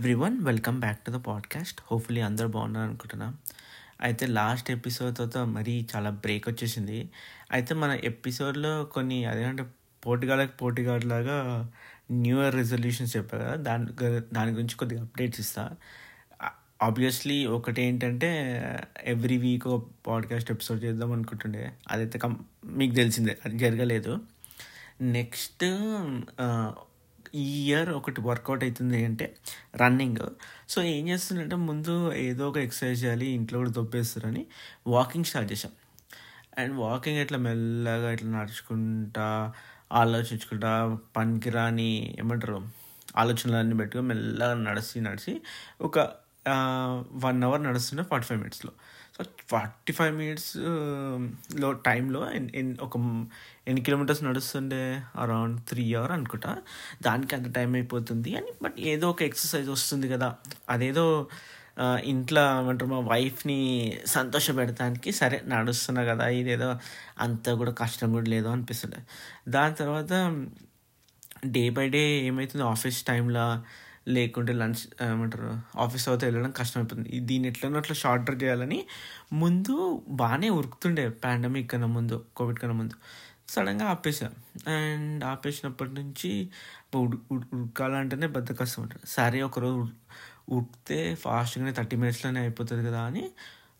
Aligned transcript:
Everyone 0.00 0.40
welcome 0.40 0.80
back 0.80 0.98
to 0.98 1.10
the 1.10 1.14
podcast 1.14 1.80
hopefully 1.90 2.20
అందరూ 2.20 2.48
బాగున్నారు 2.48 2.88
అనుకుంటున్నాం. 2.88 3.38
అయితే 4.00 4.26
లాస్ట్ 4.26 4.70
ఎపిసోడ్ 4.70 5.16
తర్వాత 5.16 5.38
మరీ 5.38 5.86
చాలా 5.96 6.10
బ్రేక్ 6.10 6.48
వచ్చేసింది. 6.48 7.10
అయితే 7.52 7.74
మన 7.74 7.98
ఎపిసోడ్లో 8.04 8.84
కొన్ని 8.84 9.24
అదేంటే 9.24 9.64
పోటీగాళ్ళకి 10.06 11.06
లాగా 11.06 11.68
న్యూ 12.10 12.42
ఇయర్ 12.42 12.54
రెజల్యూషన్స్ 12.54 13.16
చెప్పారు 13.16 13.42
కదా. 13.42 13.54
దాని 13.54 13.86
దాని 14.34 14.52
గురించి 14.52 14.74
కొద్దిగా 14.74 15.02
అప్డేట్స్ 15.02 15.40
ఇస్తా. 15.40 15.70
ఆబ్వియస్లీ 16.82 17.46
ఒకటి 17.46 17.82
ఏంటంటే 17.82 18.54
ఎవ్రీ 19.04 19.38
వీక్ 19.38 19.80
పాడ్కాస్ట్ 20.06 20.50
ఎపిసోడ్ 20.50 20.84
చేద్దాం 20.84 21.12
అనుకుంటుండే. 21.12 21.72
అదైతే 21.88 22.18
కం 22.18 22.44
మీకు 22.64 22.94
తెలిసిందే 22.94 23.38
అది 23.44 23.58
జరగలేదు. 23.58 24.18
నెక్స్ట్ 25.00 25.64
ఈ 27.34 27.66
ఇయర్ 27.66 27.90
ఒకటి 27.90 28.20
వర్కౌట్ 28.20 28.64
అవుతుంది 28.64 29.04
అంటే 29.04 29.36
రన్నింగ్. 29.76 30.18
సో 30.68 30.82
ఏం 30.82 31.08
చేస్తుందంటే 31.08 31.56
ముందు 31.56 32.12
ఏదో 32.12 32.48
ఒక 32.48 32.56
ఎక్సర్సైజ్ 32.56 33.04
చేయాలి 33.04 33.26
ఇంట్లో 33.26 33.58
కూడా 33.58 33.70
దొబ్బేస్తారని 33.70 34.46
వాకింగ్ 34.86 35.24
స్టార్ట్ 35.24 35.52
చేశాం. 35.52 35.72
అండ్ 36.58 36.76
వాకింగ్ 36.76 37.18
ఇట్లా 37.18 37.38
మెల్లగా 37.38 38.12
ఇట్లా 38.12 38.30
నడుచుకుంటా 38.30 39.52
ఆలోచించుకుంటా 39.92 40.98
పనికిరాని 41.16 42.16
ఏమంటారు 42.18 42.62
ఆలోచనలన్నీ 43.16 43.74
పెట్టుకుని 43.74 44.08
మెల్లగా 44.08 44.54
నడిచి 44.54 45.00
నడిచి 45.00 45.40
ఒక 45.80 45.98
వన్ 47.24 47.44
అవర్ 47.44 47.62
నడుస్తుండే 47.62 48.04
ఫార్టీ 48.04 48.26
ఫైవ్ 48.26 48.40
మినిట్స్లో 48.40 48.72
సో 49.16 49.24
ఫార్టీ 49.48 49.92
ఫైవ్ 49.92 50.16
మినిట్స్లో 50.16 51.72
టైంలో 51.72 52.20
ఒక 52.80 52.96
ఎన్ని 53.68 53.80
కిలోమీటర్స్ 53.80 54.24
నడుస్తుండే? 54.24 55.00
అరౌండ్ 55.16 55.60
త్రీ 55.60 55.94
అవర్ 55.94 56.12
అనుకుంటా. 56.12 56.56
దానికి 57.02 57.34
అంత 57.34 57.54
టైం 57.54 57.74
అయిపోతుంది 57.74 58.36
అని 58.36 58.52
బట్ 58.62 58.74
ఏదో 58.78 59.10
ఒక 59.10 59.22
ఎక్సర్సైజ్ 59.22 59.68
వస్తుంది 59.68 60.08
కదా. 60.08 60.34
అదేదో 60.68 61.28
ఇంట్లో 62.04 62.60
ఏమంటారు 62.60 62.90
మా 62.90 63.00
వైఫ్ని 63.00 63.58
సంతోషపెడతానికి 64.06 65.12
సరే 65.12 65.42
నడుస్తున్నా 65.46 66.04
కదా 66.04 66.28
ఇదేదో 66.28 66.76
అంత 67.18 67.50
కూడా 67.50 67.72
కష్టం 67.72 68.12
కూడా 68.12 68.30
లేదు 68.30 68.48
అనిపిస్తుండే. 68.48 68.98
దాని 69.48 69.74
తర్వాత 69.74 70.12
డే 71.46 71.70
బై 71.70 71.88
డే 71.88 71.98
ఏమవుతుంది 71.98 72.64
ఆఫీస్ 72.64 73.02
టైంలో 73.02 73.62
లేకుంటే 74.06 74.52
లంచ్ 74.52 74.82
ఏమంటారు 75.08 75.50
ఆఫీస్ 75.78 76.08
అవుతా 76.08 76.26
వెళ్ళడం 76.26 76.50
కష్టమైపోతుంది. 76.50 77.20
దీన్ని 77.20 77.48
ఎట్లనో 77.48 77.78
అట్లా 77.78 77.94
షార్టర్ 77.94 78.42
చేయాలని 78.42 78.78
ముందు 79.32 79.74
బాగానే 80.08 80.48
ఉరుకుతుండే 80.50 81.08
పాండమిక్ 81.24 81.70
కన్నా 81.70 81.86
ముందు 81.88 82.24
కోవిడ్ 82.36 82.58
కన్నా 82.58 82.76
ముందు. 82.76 82.96
సడన్గా 83.48 83.86
ఆపేసా. 83.86 84.28
అండ్ 84.68 85.24
ఆపేసినప్పటి 85.24 85.92
నుంచి 85.94 86.30
ఉడకాలంటేనే 86.96 88.26
పెద్ద 88.28 88.58
కష్టం 88.58 88.82
ఉంటుంది 88.82 89.06
సరే 89.08 89.42
ఒకరోజు 89.42 89.80
ఉడితే 90.50 91.14
ఫాస్ట్గానే 91.14 91.72
థర్టీ 91.72 91.96
మినిట్స్లోనే 91.96 92.40
అయిపోతుంది 92.40 92.84
కదా 92.88 93.00
అని 93.02 93.24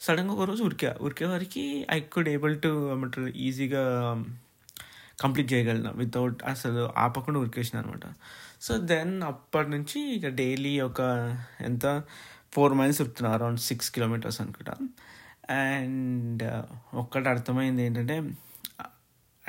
సడన్గా 0.00 0.32
ఒకరోజు 0.34 0.62
ఉరికా. 0.62 0.96
ఉరికే 1.00 1.24
వారికి 1.26 1.64
ఐ 1.91 2.00
కుడ్ 2.12 2.28
ఏబుల్ 2.28 2.54
టు 2.62 2.91
ఏమంటారు 2.92 3.28
ఈజీగా 3.46 3.82
కంప్లీట్ 5.20 5.52
చేయగలిగిన 5.52 5.90
వితౌట్ 5.90 6.42
అసలు 6.44 6.90
ఆపకుండా 6.96 7.40
ఉరికేసిన 7.40 7.78
అనమాట 7.78 8.06
సో 8.62 8.78
దెన్ 8.78 9.22
అప్పటి 9.22 9.70
నుంచి 9.70 10.00
ఇక 10.16 10.28
డైలీ 10.28 10.80
ఒక 10.80 11.00
ఎంత? 11.60 12.02
ఫోర్ 12.52 12.74
మైల్స్ 12.74 13.00
ఉరుకుతున్నా 13.00 13.34
అరౌండ్ 13.34 13.60
సిక్స్ 13.60 13.91
కిలోమీటర్స్ 13.91 14.41
అనుకుంటా. 14.41 14.74
అండ్ 15.56 16.44
ఒక్కటి 16.94 17.28
అర్థమైంది 17.28 17.82
ఏంటంటే 17.82 18.16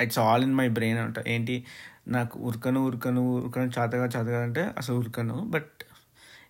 it's 0.00 0.18
all 0.18 0.42
in 0.42 0.54
my 0.54 0.68
brain 0.68 0.98
అంట 0.98 1.18
ఏంటి? 1.28 1.56
నాకు 2.08 2.38
ఉరకను 2.40 2.80
ఉరకను 2.86 3.22
ఉరకను 3.36 3.70
చాతగా 3.78 4.06
చాతగా 4.06 4.42
అంటే 4.42 4.62
అసలు 4.78 4.96
ఉరకను. 4.96 5.34
బట్ 5.54 5.70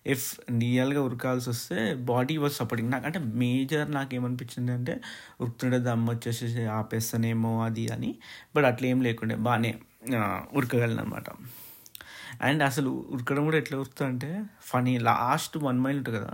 ఇఫ్ 0.05 0.25
రియల్గా 0.59 1.01
ఉరకాల్సి 1.01 1.49
వస్తే 1.49 1.77
బాడీ 2.03 2.37
వాజ్ 2.37 2.53
సపోర్టింగ్ 2.53 2.91
నాకు 2.91 3.05
అంటే 3.05 3.19
మేజర్ 3.41 3.91
నాకు 3.91 4.15
ఏమనిపించింది 4.15 4.71
అంటే 4.71 4.93
ఉరుకుతుండే 5.41 5.79
దమ్ము 5.79 6.11
వచ్చేసి 6.11 6.47
ఆపేస్తానేమో 6.71 7.63
అది 7.63 7.87
అని. 7.87 8.11
బట్ 8.55 8.65
అట్లా 8.65 8.87
ఏం 8.87 9.01
లేకుండే 9.01 9.35
బాగానే 9.47 9.71
ఉరకగలను 10.53 11.01
అనమాట 11.01 11.27
అండ్ 12.41 12.63
అసలు 12.63 12.89
ఉరకడం 13.09 13.43
కూడా 13.45 13.57
ఎట్లా 13.57 13.79
ఉరుకుతా 13.79 14.05
అంటే 14.05 14.29
ఫనీ 14.61 14.93
లాస్ట్ 14.99 15.57
వన్ 15.57 15.79
మైల్ 15.79 15.97
ఉంటుంది 15.97 16.17
కదా 16.17 16.31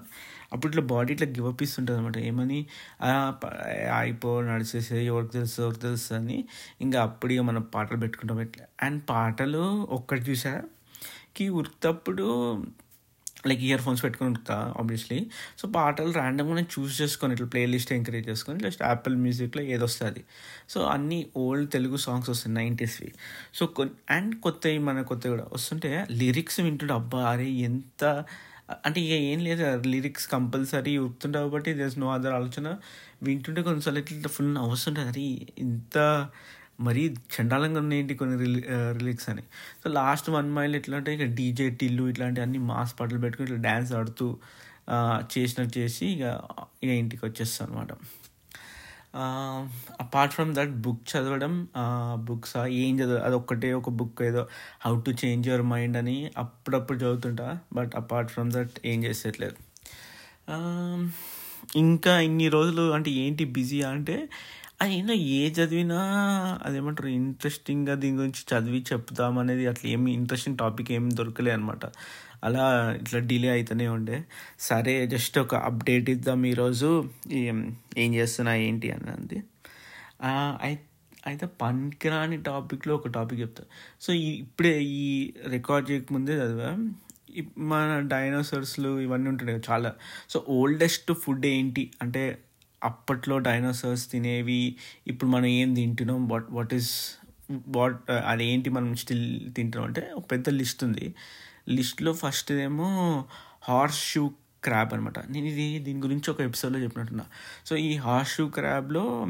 అప్పుడు 0.54 0.70
ఇట్లా 0.72 0.84
బాడీ 0.92 1.14
ఇట్లా 1.14 1.28
గివప్ 1.30 1.64
ఇస్తుంటుంది 1.64 1.98
అనమాట 2.00 2.18
ఏమని 2.30 2.60
అయిపో 4.00 4.42
నడిచేసే 4.42 5.06
ఎవరికి 5.06 5.32
తెలుసు 5.34 5.58
ఎవరికి 5.62 5.82
తెలుసు 5.82 6.14
అని. 6.14 6.38
ఇంకా 6.82 7.02
అప్పుడు 7.02 7.34
ఇక 7.34 7.42
మనం 7.50 7.62
పాటలు 7.76 7.98
పెట్టుకుంటాం 7.98 8.40
ఇట్లా. 8.42 8.66
అండ్ 8.82 9.02
పాటలు 9.10 9.64
ఒక్కటి 9.98 10.22
చూసా 10.30 10.54
కి 11.36 11.50
ఉరికినప్పుడు 11.60 12.28
లైక్ 13.48 13.62
ఇయర్ 13.62 13.82
ఫోన్స్ 13.82 14.04
పెట్టుకొని 14.04 14.30
ఉంటా 14.30 14.74
ఆబ్వియస్లీ 14.80 15.32
సో 15.60 15.68
పాటలు 15.68 16.12
ర్యాండమ్గా 16.12 16.56
నేను 16.56 16.80
చూస్ 16.80 17.02
చేసుకొని 17.02 17.34
ఇట్లా 17.34 17.48
ప్లేలిస్ట్ 17.48 17.94
ఎంకరేజ్ 17.94 18.30
చేసుకొని 18.30 18.60
జస్ట్ 18.60 18.84
యాపిల్ 18.84 19.16
మ్యూజిక్లో 19.16 19.64
ఏది 19.64 19.84
వస్తుంది 19.84 20.24
సో 20.70 20.82
అన్ని 20.82 21.28
ఓల్డ్ 21.38 21.72
తెలుగు 21.72 21.98
సాంగ్స్ 21.98 22.30
వస్తాయి 22.30 22.56
నైంటీస్వి 22.56 23.12
సో 23.54 23.66
కొన్ 23.66 23.90
అండ్ 24.10 24.36
కొత్తవి 24.36 24.78
మన 24.78 25.02
కొత్తవి 25.02 25.32
కూడా. 25.32 25.48
వస్తుంటే 25.54 26.08
లిరిక్స్ 26.12 26.60
వింటుంటే 26.60 26.94
అబ్బా 26.94 27.24
అరే 27.24 27.50
ఎంత 27.50 28.26
అంటే 28.86 29.02
ఇక 29.02 29.12
ఏం 29.12 29.40
లేదు 29.40 29.88
లిరిక్స్ 29.88 30.28
కంపల్సరీ 30.28 30.98
ఉరుకుతుంటే 30.98 31.40
కాబట్టి 31.40 31.74
దేస్ 31.74 32.00
నో 32.00 32.14
అదర్ 32.14 32.34
ఆలోచన. 32.34 32.78
వింటుంటే 33.24 33.62
కొన్నిసార్లు 33.62 34.00
ఇట్లా 34.00 34.28
ఫుల్ 34.28 34.58
అవస్తుంటుంది 34.58 35.08
అరే 35.08 35.46
ఇంత 35.58 36.30
మరీ 36.80 37.04
చండాలంగా 37.36 37.80
ఉన్నాయండి 37.80 38.16
కొన్ని 38.16 38.38
రిలీ 38.38 38.62
రిలిక్స్ 38.98 39.30
అని. 39.30 39.42
సో 39.84 39.90
లాస్ట్ 39.90 40.30
వన్ 40.30 40.50
మైల్ 40.54 40.76
ఎట్లా 40.76 40.98
అంటే 40.98 41.14
ఇక 41.14 41.24
డీజే 41.24 41.70
టిల్లు 41.70 42.04
ఇట్లాంటి 42.08 42.42
అన్ని 42.42 42.58
మాస్ 42.58 42.94
పాటలు 43.00 43.20
పెట్టుకుని 43.20 43.48
ఇట్లా 43.48 43.62
డ్యాన్స్ 43.62 43.94
ఆడుతూ 43.94 44.28
చేసినట్టు 45.38 45.80
చేసి 45.80 46.06
ఇక 46.06 46.24
ఇక 46.84 46.90
ఇంటికి 46.90 47.26
వచ్చేస్తాను 47.26 47.78
అనమాట 47.78 47.94
అపార్ట్ 50.02 50.34
ఫ్రమ్ 50.34 50.56
దట్ 50.56 50.74
బుక్ 50.82 51.04
చదవడం 51.12 51.54
బుక్స్ 52.16 52.58
ఏం 52.58 53.00
చదవ 53.00 53.18
అది 53.18 53.36
ఒక్కటే 53.36 53.74
ఒక 53.74 53.90
బుక్ 53.90 54.22
ఏదో 54.22 54.48
how 54.86 55.02
to 55.02 55.12
change 55.12 55.48
your 55.48 55.62
mind 55.62 55.98
అని 55.98 56.32
అప్పుడప్పుడు 56.38 56.98
చదువుతుంటా 56.98 57.60
బట్ 57.74 57.92
అపార్ట్ 57.96 58.32
ఫ్రమ్ 58.32 58.52
దట్ 58.52 58.76
ఏం 58.86 59.04
చేసేట్లేదు. 59.04 59.56
ఇంకా 61.76 62.20
ఇన్ని 62.20 62.48
రోజులు 62.50 62.92
అంటే 62.92 63.12
ఏంటి 63.12 63.46
బిజీ 63.46 63.82
అంటే 63.82 64.30
అయినా 64.82 65.14
ఏ 65.14 65.50
చదివినా 65.50 65.98
అదేమంటారు 66.64 67.08
ఇంట్రెస్టింగ్గా 67.08 67.96
దీని 67.96 68.18
గురించి 68.18 68.42
చదివి 68.52 68.86
చెప్తాం 68.94 69.38
అనేది 69.40 69.68
అట్లా 69.68 69.92
ఏమి 69.92 70.14
ఇంట్రెస్టింగ్ 70.14 70.58
టాపిక్ 70.58 70.92
ఏమి 70.92 71.12
దొరకలే 71.12 71.52
అనమాట 71.52 71.86
అలా 72.44 72.96
ఇట్లా 73.02 73.20
డిలే 73.20 73.50
అవుతూనే 73.50 73.88
ఉండే. 73.88 74.24
సరే 74.60 75.08
జస్ట్ 75.08 75.40
ఒక 75.40 75.56
అప్డేట్ 75.56 76.10
ఇద్దాం 76.10 76.46
ఈరోజు. 76.46 77.10
ఏం 77.34 77.76
చేస్తున్నా 77.98 78.56
ఏంటి 78.56 78.92
అన్నది. 78.92 79.44
అంది 80.22 80.80
అయితే 81.28 81.46
పనికిరాని 81.46 82.38
టాపిక్లో 82.44 82.96
ఒక 82.96 83.08
టాపిక్ 83.08 83.42
చెప్తా. 83.42 83.64
సో 84.02 84.14
ఈ 84.14 84.30
ఇప్పుడే 84.40 84.84
ఈ 84.84 85.34
రికార్డ్ 85.48 85.92
చేయకముందే 85.92 86.34
చదివా. 86.34 86.92
మన 87.58 88.00
డైనోసార్స్లు 88.00 89.00
ఇవన్నీ 89.00 89.30
ఉంటుండే 89.30 89.54
కదా 89.54 89.74
చాలా. 89.74 89.94
సో 90.30 90.46
ఓల్డెస్ట్ 90.50 91.12
ఫుడ్ 91.14 91.46
ఏంటి? 91.46 91.92
అంటే 92.02 92.38
అప్పట్లో 92.84 93.40
డైనోసార్స్ 93.40 94.12
తినేవి 94.12 94.76
ఇప్పుడు 95.08 95.30
మనం 95.30 95.46
ఏం 95.46 95.74
తింటున్నాం? 95.74 96.28
వాట్ 96.28 96.46
వాట్ 96.52 96.74
ఈస్ 96.74 97.16
వాట్ 97.68 98.12
అదేంటి 98.12 98.70
మనం 98.70 98.96
స్టిల్ 98.96 99.54
తింటున్నాం? 99.54 99.88
అంటే 99.88 100.12
ఒక 100.16 100.32
పెద్ద 100.32 100.50
లిస్ట్ 100.50 100.84
ఉంది. 100.84 101.16
లిస్ట్లో 101.70 102.14
ఫస్ట్ 102.14 102.52
ఏమో 102.52 103.26
హార్స్ 103.64 104.12
షూ 104.12 104.32
క్రాబ్ 104.64 104.94
అనమాట 104.94 105.20
నేను 105.20 105.46
ఇది 105.46 105.80
దీని 105.80 106.02
గురించి 106.02 106.32
ఒక 106.32 106.42
ఎపిసోడ్లో 106.42 106.80
చెప్పినట్టున్నా. 106.80 107.26
సో 107.66 107.76
ఈ 107.76 107.96
హార్స్ 107.96 108.36
షూ 108.36 108.48
క్రాబ్లో 108.48 109.28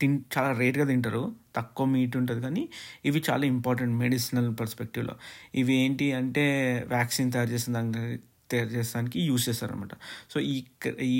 తిన్ 0.00 0.20
చాలా 0.38 0.58
రేట్గా 0.58 0.84
తింటారు. 0.84 1.32
తక్కువ 1.56 1.86
మీట్ 1.86 2.16
ఉంటుంది 2.16 2.40
కానీ 2.40 2.68
ఇవి 3.04 3.22
చాలా 3.30 3.46
ఇంపార్టెంట్ 3.46 3.94
మెడిసినల్ 3.94 4.54
పర్స్పెక్టివ్లో 4.60 5.14
ఇవి 5.54 5.74
ఏంటి 5.74 6.12
అంటే 6.12 6.44
వ్యాక్సిన్ 6.88 7.32
తయారు 7.32 7.50
చేసిన 7.50 7.72
దాని 7.74 8.18
దానికి 8.48 8.66
తయారు 8.66 8.72
చేసడానికి 8.76 9.18
యూస్ 9.22 9.48
చేస్తారనమాట 9.48 9.94
సో 10.32 10.38
ఈ 10.48 10.54
క- 10.82 10.94
ఈ 11.08 11.16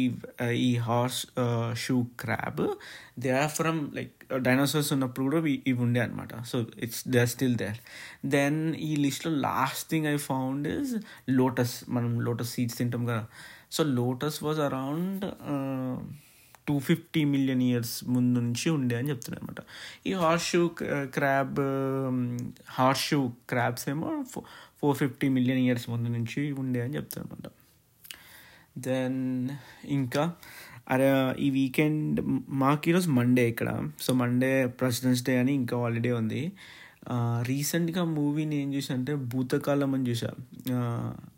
ఈ 0.61 0.71
horseshoe 1.77 1.97
crab 2.21 2.63
they 3.19 3.31
are 3.39 3.51
from 3.51 3.81
like 3.95 4.15
dinosaurs 4.43 4.91
ఉన్నప్పుడు 4.93 5.25
కూడా 5.27 5.39
ఇవి- 5.45 5.61
ఇవి 5.67 5.81
ఉండే 5.81 6.01
అనమాట 6.01 6.33
so 6.45 6.57
it's 6.85 7.03
they 7.09 7.21
are 7.21 7.31
still 7.31 7.57
there 7.57 7.79
then 8.31 8.59
ఈ 8.83 8.97
లిస్ట్లో 8.97 9.33
last 9.43 9.87
thing 9.91 10.07
I 10.07 10.17
found 10.27 10.69
is 10.75 10.95
lotus 11.33 11.77
మనం 11.89 12.21
లోటస్ 12.21 12.53
సీడ్స్ 12.53 12.79
తింటాం 12.79 13.05
కదా 13.07 13.25
so 13.71 13.83
lotus 13.97 14.39
was 14.43 14.61
around 14.61 15.25
two 16.67 16.79
fifty 16.87 17.21
million 17.27 17.63
years 17.63 17.93
ముందు 18.09 18.39
నుంచి 18.39 18.67
ఉండే 18.71 18.97
అని 18.97 19.09
చెప్తున్నాయి 19.09 19.41
అనమాట 19.41 19.61
ఈ 20.07 20.15
horse 20.19 20.47
shoe 20.47 20.61
crab 21.13 21.61
horse 22.71 23.05
shoe 23.07 23.19
crabs 23.49 23.87
ఏమో 23.89 24.11
ఫోర్ 24.83 24.97
ఫిఫ్టీ 24.99 25.29
మిలియన్ 25.29 25.59
ఇయర్స్ 25.59 25.87
ముందు 25.91 26.09
నుంచి 26.09 26.41
ఉండే 26.53 26.81
అని 26.81 26.97
చెప్తారనమాట 26.97 27.47
దెన్ 28.79 29.21
ఇంకా 29.89 30.25
అరే 30.89 31.09
ఈ 31.39 31.49
వీకెండ్ 31.51 32.19
మాకు 32.63 32.89
ఈరోజు 32.89 33.09
మండే 33.11 33.45
ఇక్కడ. 33.49 33.71
సో 34.01 34.11
మండే 34.13 34.51
ప్రెసిడెంట్స్ 34.81 35.25
డే 35.25 35.35
అని 35.39 35.53
ఇంకా 35.53 35.77
హాలిడే 35.77 36.13
ఉంది. 36.13 36.43
రీసెంట్గా 37.43 38.03
మూవీ 38.05 38.45
నేను 38.45 38.71
చూసా 38.77 38.93
అంటే 38.95 39.13
భూతకాలం 39.33 39.95
అని 39.95 40.07
చూసా 40.11 40.31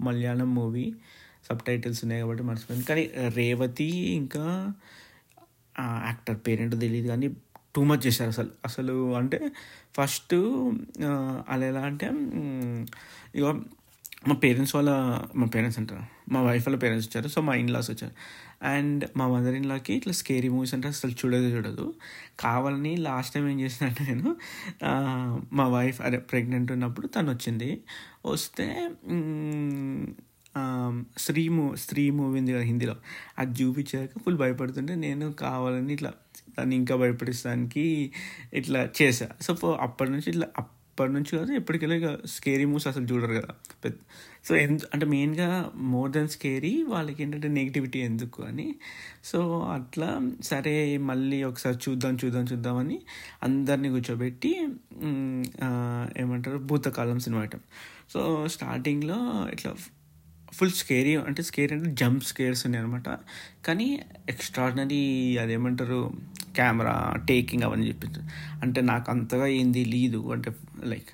మలయాళం 0.01 0.51
మూవీ 0.55 0.87
సబ్ 1.49 1.63
టైటిల్స్ 1.67 2.01
ఉన్నాయి 2.05 2.21
కాబట్టి 2.21 2.43
మర్చిపోయింది 2.43 2.87
కానీ 2.87 3.05
రేవతి 3.37 3.89
ఇంకా 4.21 4.45
యాక్టర్ 6.07 6.39
పేరెంట్ 6.47 6.75
తెలియదు 6.81 7.09
కానీ 7.09 7.29
టూ 7.75 7.85
మచ్ 7.85 8.05
చేశారు 8.07 8.29
అసలు. 8.29 8.51
అసలు 8.65 8.95
అంటే 9.15 9.41
ఫస్ట్ 9.97 10.35
అలా 11.49 11.65
ఎలా 11.67 11.81
అంటే 11.81 12.07
ఇక 13.35 13.45
మా 14.29 14.35
పేరెంట్స్ 14.35 14.75
వాళ్ళ 14.75 14.91
మా 15.37 15.47
పేరెంట్స్ 15.47 15.79
అంటారు. 15.79 16.05
మా 16.33 16.41
వైఫ్ 16.43 16.65
వాళ్ళ 16.69 16.79
పేరెంట్స్ 16.81 17.09
వచ్చారు. 17.09 17.29
సో 17.29 17.41
మా 17.41 17.55
ఇన్లాస్ 17.55 17.91
వచ్చారు. 17.91 18.15
అండ్ 18.65 19.05
మా 19.17 19.27
మదర్ 19.29 19.55
ఇన్లాకి 19.55 19.93
ఇట్లా 19.95 20.13
స్కేరీ 20.13 20.49
మూవీస్ 20.49 20.75
అంటే 20.75 20.89
అసలు 20.89 21.13
చూడదు 21.13 21.47
చూడదు. 21.47 21.87
కావాలని 22.41 22.93
లాస్ట్ 22.97 23.35
టైం 23.35 23.49
ఏం 23.49 23.61
చేసినట్టు 23.61 24.03
నేను 24.03 24.37
మా 25.53 25.69
వైఫ్ 25.69 26.01
అదే 26.01 26.19
ప్రెగ్నెంట్ 26.33 26.73
ఉన్నప్పుడు 26.73 27.07
తను 27.07 27.31
వచ్చింది. 27.33 27.71
వస్తే 28.27 28.67
స్త్రీ 31.19 31.49
మూవీ 31.49 31.77
స్త్రీ 31.77 32.11
మూవీ 32.11 32.39
ఉంది 32.41 32.53
కదా 32.53 32.63
హిందీలో. 32.63 32.97
అది 33.39 33.63
చూపించాక 33.63 34.19
ఫుల్ 34.19 34.39
భయపడుతుంటే 34.39 34.95
నేను 34.95 35.33
కావాలని 35.33 35.93
ఇట్లా 35.93 36.13
దాన్ని 36.59 36.77
ఇంకా 36.77 36.97
భయపడిస్తానికి 36.97 38.13
ఇట్లా 38.55 38.89
చేశా. 39.03 39.29
సో 39.41 39.53
అప్పటి 39.81 40.11
నుంచి 40.11 40.29
ఇట్లా 40.31 40.49
అప్పటి 40.59 41.13
నుంచి 41.13 41.39
కాదు 41.39 41.53
ఎప్పటికెళ్ళి 41.53 41.97
ఇక 41.97 42.27
స్కేరీ 42.27 42.65
మూవ్స్ 42.65 42.87
అసలు 42.87 43.05
చూడరు 43.05 43.35
కదా. 43.41 43.53
సో 44.45 44.57
ఎంత 44.57 44.81
అంటే 44.95 45.07
మెయిన్గా 45.07 45.71
మోర్ 45.77 46.11
దెన్ 46.11 46.29
స్కేరీ 46.29 46.83
వాళ్ళకి 46.83 47.23
ఏంటంటే 47.23 47.49
నెగిటివిటీ 47.49 47.99
ఎందుకు 47.99 48.43
అని. 48.43 48.75
సో 49.25 49.61
అట్లా 49.61 50.31
సరే 50.43 50.99
మళ్ళీ 50.99 51.43
ఒకసారి 51.43 51.79
చూద్దాం 51.89 52.15
చూద్దాం 52.25 52.45
చూద్దామని 52.45 53.03
అందరినీ 53.43 53.89
కూర్చోబెట్టి 53.89 54.53
ఏమంటారు 56.19 56.59
భూతకాలం 56.59 57.19
సినిమా 57.19 57.43
ఐటమ్. 57.45 57.65
సో 58.11 58.49
స్టార్టింగ్లో 58.49 59.49
ఇట్లా 59.53 59.73
ఫుల్ 60.53 60.71
స్కేరీ 60.71 61.17
అంటే 61.17 61.43
స్కేరీ 61.43 61.77
అంటే 61.77 61.91
జంప్ 61.91 62.25
స్కేర్స్ 62.25 62.67
ఉన్నాయి 62.67 62.85
అనమాట 62.85 63.09
కానీ 63.65 64.01
ఎక్స్ట్రాడినరీ 64.29 65.37
అదేమంటారు 65.37 66.13
కెమెరా 66.57 67.17
టేకింగ్ 67.29 67.63
అవన్నీ 67.63 67.89
చెప్పింది. 67.89 68.19
అంటే 68.63 68.81
నాకు 68.81 69.11
అంతగా 69.11 69.47
ఏం 69.47 69.73
తెలియదు 69.73 70.33
అంటే 70.33 70.51
లైక్ 70.85 71.11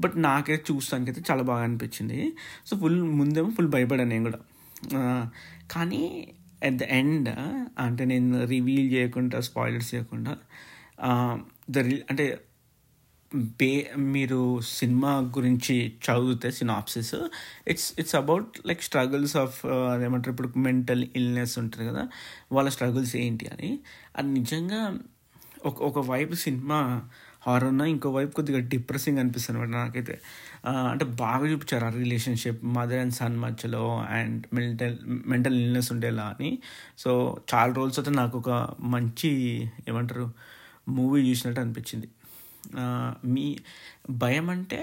బట్ 0.00 0.12
నాకైతే 0.16 0.72
చూస్తానికైతే 0.72 1.22
చాలా 1.30 1.42
బాగా 1.42 1.62
అనిపించింది. 1.62 2.32
సో 2.66 2.76
ఫుల్ 2.76 3.02
ముందేమో 3.02 3.50
ఫుల్ 3.50 3.68
భయపడాను 3.68 4.08
నేను 4.08 4.24
కూడా. 4.24 4.40
కానీ 5.70 6.28
అట్ 6.64 6.74
ద 6.74 6.82
ఎండ్ 6.82 7.28
అంటే 7.78 8.04
నేను 8.04 8.44
రివీల్ 8.44 8.92
చేయకుండా 8.92 9.40
స్పాయిలర్స్ 9.40 9.94
చేయకుండా 9.94 10.36
ద 11.70 11.78
అంటే 11.78 12.38
బే 13.34 13.94
మీరు 13.96 14.60
సినిమా 14.60 15.18
గురించి 15.36 15.92
చదివితే 16.04 16.50
synopsis 16.50 17.14
it's 17.68 17.92
it's 17.98 18.14
about 18.14 18.66
like 18.66 18.82
struggles 18.82 19.36
of 19.36 19.66
అదేమంటారు 19.66 20.30
ఇప్పుడు 20.30 20.58
మెంటల్ 20.58 21.06
ఇల్నెస్ 21.16 21.58
ఉంటుంది 21.58 21.88
కదా 21.88 22.08
వాళ్ళ 22.52 22.68
స్ట్రగుల్స్ 22.68 23.16
ఏంటి 23.16 23.46
అని. 23.46 23.80
అది 24.16 24.28
నిజంగా 24.28 24.98
ఒక 25.66 25.82
ఒక 25.82 25.98
వైపు 25.98 26.34
సినిమా 26.34 27.02
హారర్ 27.46 27.82
ఇంకో 27.82 28.10
వైపు 28.10 28.34
కొద్దిగా 28.34 28.58
డిప్రెసింగ్ 28.58 29.18
అనిపిస్తుంది 29.18 29.60
అనమాట 29.60 29.76
నాకైతే. 29.76 30.20
అంటే 30.66 31.04
బాగా 31.04 31.46
చూపించారు 31.46 31.84
ఆ 31.84 31.88
రిలేషన్షిప్ 31.88 32.64
మదర్ 32.64 32.98
అండ్ 32.98 33.14
సన్ 33.14 33.38
మధ్యలో 33.38 33.98
అండ్ 34.10 34.46
మెంటల్ 34.54 34.98
మెంటల్ 35.06 35.54
ఇల్నెస్ 35.54 35.92
ఉండేలా 35.92 36.22
అని. 36.22 36.58
సో 36.98 37.40
చాలా 37.54 37.72
రోజులు 37.72 38.10
నాకు 38.10 38.38
ఒక 38.38 38.50
మంచి 38.80 39.30
ఏమంటారు 39.88 40.32
మూవీ 40.88 41.30
చూసినట్టు 41.30 41.60
అనిపించింది. 41.60 42.08
మీ 43.24 43.58
భయం 44.10 44.50
అంటే 44.50 44.80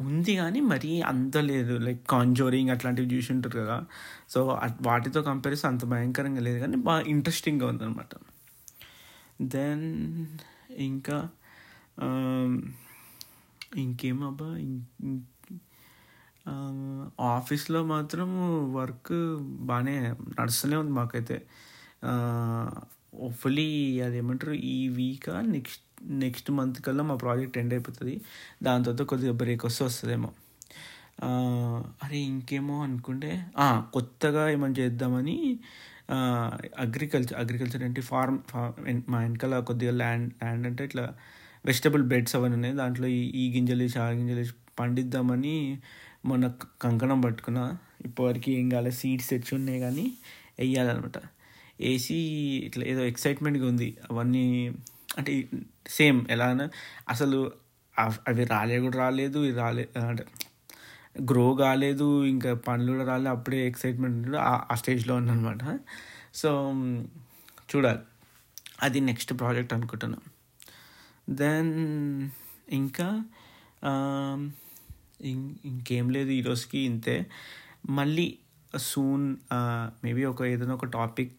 ఉంది 0.00 0.36
కానీ 0.36 0.60
మరీ 0.60 1.00
అంత 1.00 1.36
లేదు. 1.36 1.74
లైక్ 1.78 2.02
కాంజోరింగ్ 2.10 2.70
అట్లాంటివి 2.70 3.08
చూసి 3.16 3.32
ఉంటారు 3.32 3.58
కదా 3.58 3.86
సో 4.28 4.58
వాటితో 4.80 5.22
కంపేరిస్తే 5.22 5.68
అంత 5.68 5.84
భయంకరంగా 5.84 6.40
లేదు 6.40 6.58
కానీ 6.58 6.76
బాగా 6.76 7.02
ఇంట్రెస్టింగ్గా 7.06 7.66
ఉందన్నమాట. 7.66 8.12
దెన్ 9.42 9.86
ఇంకా 10.70 11.28
ఇంకేమబ్బా 13.76 14.48
ఆఫీస్లో 17.20 17.84
మాత్రం 17.84 18.28
వర్క్ 18.74 19.12
బాగానే 19.42 19.96
నడుస్తూనే 20.40 20.76
ఉంది 20.76 20.92
మాకైతే. 20.92 21.36
హోప్ఫుల్లీ 23.14 24.00
అదేమంటారు 24.00 24.52
ఈ 24.52 24.88
వీక్ 24.88 25.28
నెక్స్ట్ 25.46 25.89
నెక్స్ట్ 26.22 26.50
మంత్ 26.50 26.78
కల్లా 26.82 27.02
మా 27.02 27.16
ప్రాజెక్ట్ 27.16 27.58
ఎండ్ 27.58 27.74
అయిపోతుంది. 27.74 28.14
దాని 28.62 28.84
తర్వాత 28.84 29.04
కొద్దిగా 29.12 29.32
బ్రేక్ 29.32 29.64
వస్తే 29.66 29.82
వస్తుందేమో. 29.84 30.30
అరే 32.04 32.18
ఇంకేమో 32.32 32.76
అనుకుంటే 32.82 33.30
కొత్తగా 33.94 34.42
ఏమైనా 34.50 34.76
చేద్దామని 34.80 35.36
అగ్రికల్చర్ 36.84 37.36
అగ్రికల్చర్ 37.38 37.82
అంటే 37.84 38.00
ఫార్మ్ 38.02 38.38
మా 39.12 39.18
వెనకాల 39.24 39.58
కొద్దిగా 39.60 39.92
ల్యాండ్ 39.92 40.28
ల్యాండ్ 40.42 40.66
అంటే 40.66 40.84
ఇట్లా 40.84 41.04
వెజిటబుల్ 41.66 42.04
బెడ్స్ 42.12 42.34
అవన్నీ 42.36 42.56
ఉన్నాయి. 42.56 42.74
దాంట్లో 42.74 43.06
ఈ 43.18 43.20
ఈ 43.42 43.44
గింజలు 43.56 43.82
వేసి 43.82 43.98
ఆ 43.98 44.06
గింజలు 44.10 44.40
వేసి 44.42 44.54
పండిద్దామని 44.80 45.56
మొన్న 46.24 46.46
కంకణం 46.82 47.20
పట్టుకున్నా. 47.20 47.64
ఇప్పటివరకు 48.04 48.50
ఏం 48.50 48.66
కాలే 48.68 48.90
సీడ్స్ 49.00 49.28
తెచ్చి 49.30 49.52
ఉన్నాయి 49.54 49.80
కానీ 49.80 50.06
వేయాలన్నమాట. 50.60 51.18
వేసి 51.80 52.16
ఇట్లా 52.66 52.84
ఏదో 52.84 53.02
ఎక్సైట్మెంట్గా 53.04 53.66
ఉంది. 53.68 53.88
అవన్నీ 54.10 54.44
అంటే 55.18 55.32
సేమ్ 55.86 56.26
ఎలా 56.30 56.68
అసలు 57.08 57.52
అవి 58.28 58.44
రాలే 58.44 58.80
కూడా 58.80 58.98
రాలేదు 58.98 59.38
ఇది 59.44 59.58
రాలే 59.58 59.88
అంటే 60.08 60.24
గ్రో 61.22 61.54
కాలేదు 61.54 62.24
ఇంకా 62.24 62.54
పనులు 62.54 62.92
కూడా 62.92 63.04
రాలేదు 63.04 63.28
అప్పుడే 63.28 63.66
ఎక్సైట్మెంట్ 63.68 64.36
ఆ 64.36 64.74
స్టేజ్లో 64.74 65.14
ఉందన్నమాట 65.14 65.80
సో 66.34 66.72
చూడాలి. 67.76 67.98
అది 68.82 69.00
నెక్స్ట్ 69.00 69.32
ప్రాజెక్ట్ 69.40 69.72
అనుకుంటున్నాను 69.72 70.30
దెన్ 71.36 72.30
ఇంకా 72.68 73.24
ఇంకేం 75.24 76.10
లేదు 76.10 76.30
ఈరోజుకి 76.30 76.78
ఇంతే. 76.78 77.26
మళ్ళీ 77.90 78.38
సూన్ 78.76 79.36
మేబీ 80.04 80.24
ఒక 80.24 80.42
ఏదైనా 80.42 80.74
ఒక 80.74 80.84
టాపిక్ 80.84 81.32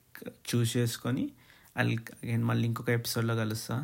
చూస్ 0.50 0.78
చేసుకొని 0.78 1.32
అల్ 1.78 1.92
అగైన్ 1.92 2.44
మళ్ళీ 2.44 2.66
ఇంకొక 2.68 2.90
ఎపిసోడ్లో 2.90 3.36
కలుస్తా. 3.36 3.84